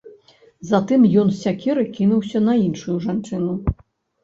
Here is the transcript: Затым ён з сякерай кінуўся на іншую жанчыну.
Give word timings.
Затым 0.69 1.05
ён 1.23 1.27
з 1.33 1.37
сякерай 1.43 1.87
кінуўся 1.99 2.43
на 2.49 2.59
іншую 2.65 2.99
жанчыну. 3.07 3.53